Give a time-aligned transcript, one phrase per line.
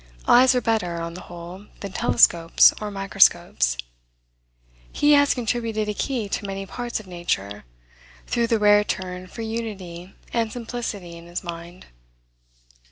[0.27, 3.77] Eyes are better, on the whole, than telescopes or microscopes.
[4.91, 7.65] He has contributed a key to many parts of nature,
[8.25, 11.85] through the rare turn for unity and simplicity in his mind.